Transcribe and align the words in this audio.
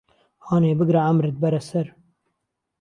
هانێ 0.47 0.71
بگره 0.79 0.99
عەمرت 1.07 1.35
بەره 1.41 1.61
سەر 1.69 1.87